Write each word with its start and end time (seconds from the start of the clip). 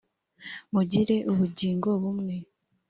mugire 0.73 1.15
ubugingo 1.31 1.89
bumwe 2.01 2.35